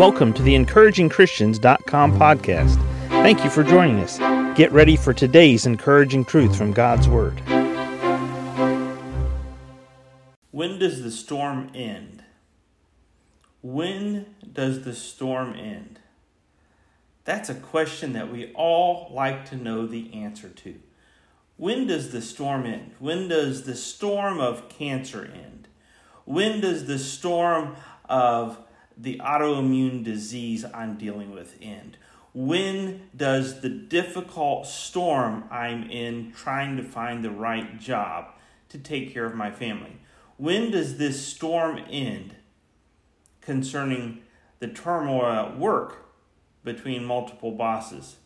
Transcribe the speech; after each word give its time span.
Welcome 0.00 0.32
to 0.32 0.42
the 0.42 0.54
encouragingchristians.com 0.54 2.18
podcast. 2.18 2.76
Thank 3.08 3.44
you 3.44 3.50
for 3.50 3.62
joining 3.62 3.98
us. 4.00 4.16
Get 4.56 4.72
ready 4.72 4.96
for 4.96 5.12
today's 5.12 5.66
encouraging 5.66 6.24
truth 6.24 6.56
from 6.56 6.72
God's 6.72 7.06
Word. 7.06 7.38
When 10.52 10.78
does 10.78 11.02
the 11.02 11.10
storm 11.10 11.70
end? 11.74 12.24
When 13.60 14.36
does 14.50 14.84
the 14.84 14.94
storm 14.94 15.52
end? 15.52 16.00
That's 17.24 17.50
a 17.50 17.54
question 17.54 18.14
that 18.14 18.32
we 18.32 18.54
all 18.54 19.10
like 19.12 19.44
to 19.50 19.56
know 19.56 19.86
the 19.86 20.14
answer 20.14 20.48
to. 20.48 20.76
When 21.58 21.86
does 21.86 22.10
the 22.10 22.22
storm 22.22 22.64
end? 22.64 22.92
When 23.00 23.28
does 23.28 23.64
the 23.64 23.76
storm 23.76 24.40
of 24.40 24.70
cancer 24.70 25.26
end? 25.26 25.68
When 26.24 26.62
does 26.62 26.86
the 26.86 26.98
storm 26.98 27.76
of 28.08 28.56
the 29.00 29.18
autoimmune 29.18 30.04
disease 30.04 30.64
I'm 30.74 30.96
dealing 30.96 31.34
with 31.34 31.56
end? 31.60 31.96
When 32.32 33.08
does 33.16 33.60
the 33.60 33.68
difficult 33.68 34.66
storm 34.66 35.44
I'm 35.50 35.90
in 35.90 36.32
trying 36.32 36.76
to 36.76 36.82
find 36.82 37.24
the 37.24 37.30
right 37.30 37.80
job 37.80 38.34
to 38.68 38.78
take 38.78 39.12
care 39.12 39.24
of 39.24 39.34
my 39.34 39.50
family? 39.50 39.96
When 40.36 40.70
does 40.70 40.98
this 40.98 41.24
storm 41.26 41.80
end 41.90 42.36
concerning 43.40 44.22
the 44.58 44.68
turmoil 44.68 45.26
at 45.26 45.58
work 45.58 46.06
between 46.62 47.04
multiple 47.04 47.52
bosses? 47.52 48.16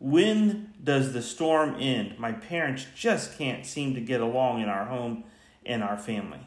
When 0.00 0.72
does 0.82 1.12
the 1.12 1.22
storm 1.22 1.76
end? 1.78 2.18
My 2.18 2.32
parents 2.32 2.86
just 2.96 3.36
can't 3.36 3.66
seem 3.66 3.94
to 3.94 4.00
get 4.00 4.20
along 4.20 4.62
in 4.62 4.68
our 4.68 4.86
home 4.86 5.24
and 5.66 5.82
our 5.82 5.98
family 5.98 6.40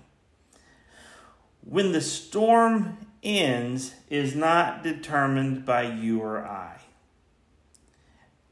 when 1.64 1.92
the 1.92 2.02
storm 2.02 2.98
ends 3.24 3.94
is 4.10 4.36
not 4.36 4.84
determined 4.84 5.66
by 5.66 5.84
you 5.84 6.22
or 6.22 6.40
I. 6.40 6.78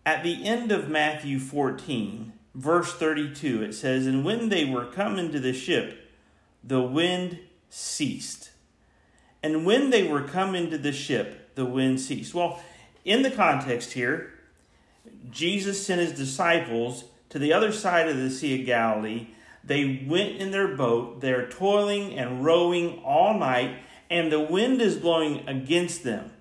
At 0.06 0.24
the 0.24 0.46
end 0.46 0.72
of 0.72 0.90
Matthew 0.90 1.40
14, 1.40 2.34
verse 2.56 2.94
32, 2.94 3.64
it 3.64 3.74
says, 3.74 4.06
And 4.06 4.24
when 4.24 4.50
they 4.50 4.66
were 4.66 4.86
come 4.86 5.20
into 5.20 5.40
the 5.40 5.54
ship, 5.54 6.12
the 6.64 6.82
wind 6.82 7.40
ceased. 7.70 8.52
And 9.42 9.66
when 9.66 9.90
they 9.90 10.08
were 10.08 10.23
come 10.23 10.56
into 10.56 10.78
the 10.78 10.92
ship, 10.92 11.56
the 11.56 11.66
wind 11.66 12.00
ceased. 12.00 12.34
Well, 12.34 12.62
in 13.06 13.22
the 13.22 13.32
context 13.32 13.94
here, 13.94 14.34
Jesus 15.32 15.86
sent 15.86 16.02
his 16.02 16.14
disciples 16.14 17.06
to 17.30 17.40
the 17.40 17.54
other 17.54 17.72
side 17.72 18.08
of 18.08 18.18
the 18.18 18.30
Sea 18.30 18.60
of 18.60 18.66
Galilee 18.66 19.28
they 19.64 20.06
went 20.08 20.38
in 20.38 20.52
their 20.52 20.68
boat. 20.68 21.22
They're 21.22 21.50
toiling 21.50 22.18
and 22.18 22.44
rowing 22.44 23.00
all 23.00 23.38
night, 23.38 23.78
and 24.10 24.32
the 24.32 24.40
wind 24.40 24.82
is 24.82 24.98
blowing 24.98 25.48
against 25.48 26.04
them. 26.04 26.32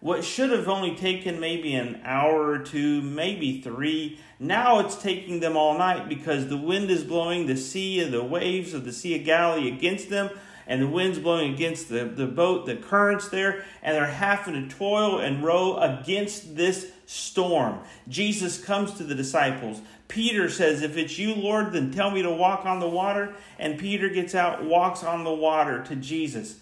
What 0.00 0.24
should 0.24 0.50
have 0.50 0.68
only 0.68 0.96
taken 0.96 1.38
maybe 1.38 1.74
an 1.74 2.00
hour 2.04 2.48
or 2.48 2.58
two, 2.58 3.02
maybe 3.02 3.60
three, 3.60 4.18
now 4.40 4.80
it's 4.80 4.96
taking 4.96 5.38
them 5.38 5.56
all 5.56 5.78
night 5.78 6.08
because 6.08 6.48
the 6.48 6.56
wind 6.56 6.90
is 6.90 7.04
blowing 7.04 7.46
the 7.46 7.56
sea 7.56 8.00
and 8.00 8.12
the 8.12 8.24
waves 8.24 8.74
of 8.74 8.84
the 8.84 8.92
Sea 8.92 9.20
of 9.20 9.24
Galilee 9.24 9.68
against 9.68 10.10
them, 10.10 10.30
and 10.66 10.82
the 10.82 10.88
wind's 10.88 11.20
blowing 11.20 11.54
against 11.54 11.88
the, 11.88 12.04
the 12.04 12.26
boat, 12.26 12.66
the 12.66 12.74
currents 12.74 13.28
there, 13.28 13.64
and 13.80 13.94
they're 13.94 14.06
having 14.06 14.54
to 14.54 14.74
toil 14.74 15.20
and 15.20 15.44
row 15.44 15.76
against 15.76 16.56
this 16.56 16.90
storm. 17.12 17.78
Jesus 18.08 18.62
comes 18.62 18.94
to 18.94 19.04
the 19.04 19.14
disciples. 19.14 19.82
Peter 20.08 20.48
says, 20.48 20.82
If 20.82 20.96
it's 20.96 21.18
you, 21.18 21.34
Lord, 21.34 21.72
then 21.72 21.92
tell 21.92 22.10
me 22.10 22.22
to 22.22 22.30
walk 22.30 22.64
on 22.64 22.80
the 22.80 22.88
water. 22.88 23.34
And 23.58 23.78
Peter 23.78 24.08
gets 24.08 24.34
out, 24.34 24.64
walks 24.64 25.04
on 25.04 25.24
the 25.24 25.34
water 25.34 25.82
to 25.84 25.96
Jesus. 25.96 26.60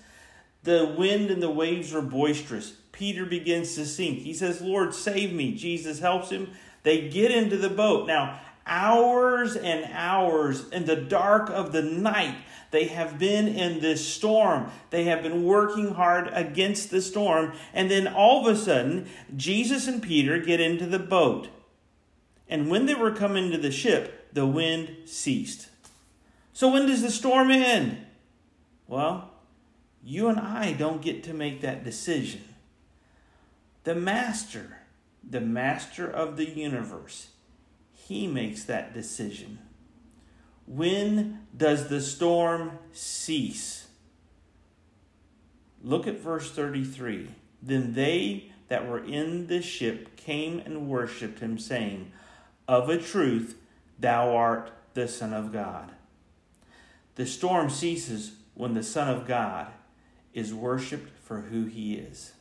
The 0.64 0.94
wind 0.98 1.30
and 1.30 1.42
the 1.42 1.50
waves 1.50 1.94
are 1.94 2.02
boisterous. 2.02 2.74
Peter 2.90 3.24
begins 3.24 3.76
to 3.76 3.86
sink. 3.86 4.18
He 4.18 4.34
says, 4.34 4.60
Lord, 4.60 4.92
save 4.92 5.32
me. 5.32 5.54
Jesus 5.54 6.00
helps 6.00 6.30
him. 6.30 6.50
They 6.82 7.08
get 7.08 7.30
into 7.30 7.56
the 7.56 7.70
boat. 7.70 8.08
Now, 8.08 8.40
hours 8.66 9.56
and 9.56 9.88
hours 9.92 10.68
in 10.70 10.84
the 10.84 10.96
dark 10.96 11.48
of 11.48 11.72
the 11.72 11.82
night, 11.82 12.36
they 12.70 12.86
have 12.86 13.18
been 13.18 13.48
in 13.48 13.80
this 13.80 14.06
storm. 14.06 14.70
They 14.90 15.04
have 15.04 15.22
been 15.22 15.44
working 15.44 15.94
hard 15.94 16.30
against 16.32 16.90
the 16.90 17.02
storm. 17.02 17.52
And 17.74 17.90
then 17.90 18.06
all 18.06 18.46
of 18.46 18.54
a 18.54 18.58
sudden, 18.58 19.08
Jesus 19.36 19.88
and 19.88 20.02
Peter 20.02 20.38
get 20.38 20.60
into 20.60 20.86
the 20.86 20.98
boat. 20.98 21.48
And 22.48 22.70
when 22.70 22.86
they 22.86 22.94
were 22.94 23.12
coming 23.12 23.50
to 23.50 23.58
the 23.58 23.72
ship, 23.72 24.32
the 24.32 24.46
wind 24.46 24.96
ceased. 25.06 25.68
So, 26.52 26.70
when 26.70 26.86
does 26.86 27.02
the 27.02 27.10
storm 27.10 27.50
end? 27.50 28.04
Well, 28.86 29.30
you 30.02 30.28
and 30.28 30.38
I 30.38 30.72
don't 30.72 31.02
get 31.02 31.22
to 31.24 31.34
make 31.34 31.60
that 31.60 31.84
decision. 31.84 32.42
The 33.84 33.94
Master, 33.94 34.78
the 35.28 35.40
Master 35.40 36.08
of 36.08 36.36
the 36.36 36.48
universe, 36.48 37.28
he 37.92 38.26
makes 38.26 38.64
that 38.64 38.92
decision. 38.92 39.58
When 40.70 41.40
does 41.56 41.88
the 41.88 42.00
storm 42.00 42.78
cease? 42.92 43.88
Look 45.82 46.06
at 46.06 46.20
verse 46.20 46.48
33. 46.52 47.26
Then 47.60 47.94
they 47.94 48.52
that 48.68 48.86
were 48.86 49.04
in 49.04 49.48
the 49.48 49.62
ship 49.62 50.16
came 50.16 50.60
and 50.60 50.88
worshipped 50.88 51.40
him, 51.40 51.58
saying, 51.58 52.12
of 52.68 52.88
a 52.88 52.98
truth, 52.98 53.56
thou 53.98 54.32
art 54.36 54.70
the 54.94 55.08
Son 55.08 55.32
of 55.32 55.52
God. 55.52 55.90
The 57.16 57.26
storm 57.26 57.68
ceases 57.68 58.36
when 58.54 58.74
the 58.74 58.84
Son 58.84 59.08
of 59.08 59.26
God 59.26 59.66
is 60.32 60.54
worshiped 60.54 61.18
for 61.18 61.40
who 61.40 61.64
he 61.64 61.96
is. 61.96 62.32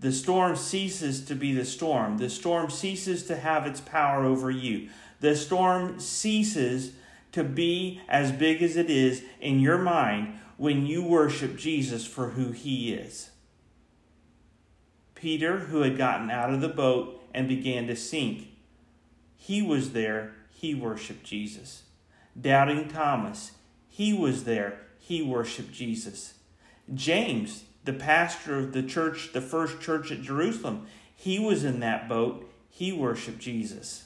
The 0.00 0.10
storm 0.10 0.56
ceases 0.56 1.22
to 1.26 1.34
be 1.34 1.52
the 1.52 1.66
storm. 1.66 2.16
The 2.16 2.30
storm 2.30 2.70
ceases 2.70 3.26
to 3.26 3.36
have 3.36 3.66
its 3.66 3.82
power 3.82 4.24
over 4.24 4.50
you. 4.50 4.88
The 5.24 5.34
storm 5.34 6.00
ceases 6.00 6.92
to 7.32 7.42
be 7.42 8.02
as 8.10 8.30
big 8.30 8.62
as 8.62 8.76
it 8.76 8.90
is 8.90 9.22
in 9.40 9.58
your 9.58 9.78
mind 9.78 10.38
when 10.58 10.84
you 10.84 11.02
worship 11.02 11.56
Jesus 11.56 12.06
for 12.06 12.28
who 12.28 12.52
he 12.52 12.92
is. 12.92 13.30
Peter, 15.14 15.60
who 15.60 15.80
had 15.80 15.96
gotten 15.96 16.30
out 16.30 16.52
of 16.52 16.60
the 16.60 16.68
boat 16.68 17.22
and 17.32 17.48
began 17.48 17.86
to 17.86 17.96
sink, 17.96 18.48
he 19.34 19.62
was 19.62 19.92
there, 19.92 20.34
he 20.50 20.74
worshiped 20.74 21.24
Jesus. 21.24 21.84
Doubting 22.38 22.88
Thomas, 22.88 23.52
he 23.88 24.12
was 24.12 24.44
there, 24.44 24.78
he 24.98 25.22
worshiped 25.22 25.72
Jesus. 25.72 26.34
James, 26.92 27.64
the 27.86 27.94
pastor 27.94 28.58
of 28.58 28.74
the 28.74 28.82
church, 28.82 29.30
the 29.32 29.40
first 29.40 29.80
church 29.80 30.12
at 30.12 30.20
Jerusalem, 30.20 30.86
he 31.16 31.38
was 31.38 31.64
in 31.64 31.80
that 31.80 32.10
boat, 32.10 32.46
he 32.68 32.92
worshiped 32.92 33.38
Jesus. 33.38 34.04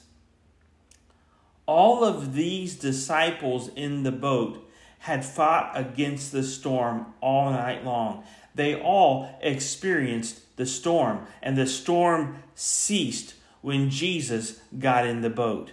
All 1.69 2.03
of 2.03 2.33
these 2.33 2.75
disciples 2.75 3.69
in 3.75 4.01
the 4.01 4.11
boat 4.11 4.67
had 4.97 5.23
fought 5.23 5.71
against 5.75 6.31
the 6.31 6.41
storm 6.41 7.05
all 7.21 7.51
night 7.51 7.85
long. 7.85 8.23
They 8.55 8.73
all 8.73 9.37
experienced 9.39 10.57
the 10.57 10.65
storm, 10.65 11.27
and 11.43 11.55
the 11.55 11.67
storm 11.67 12.41
ceased 12.55 13.35
when 13.61 13.91
Jesus 13.91 14.61
got 14.79 15.05
in 15.05 15.21
the 15.21 15.29
boat. 15.29 15.69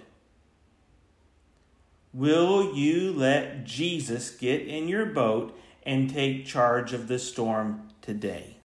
Will 2.12 2.74
you 2.74 3.10
let 3.10 3.64
Jesus 3.64 4.28
get 4.28 4.68
in 4.68 4.88
your 4.88 5.06
boat 5.06 5.58
and 5.82 6.10
take 6.10 6.44
charge 6.44 6.92
of 6.92 7.08
the 7.08 7.18
storm 7.18 7.88
today? 8.02 8.58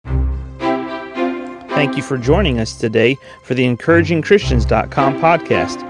Thank 1.68 1.97
you 1.97 2.02
for 2.02 2.18
joining 2.18 2.58
us 2.58 2.76
today 2.76 3.16
for 3.44 3.54
the 3.54 3.62
encouragingchristians.com 3.62 5.20
podcast. 5.20 5.89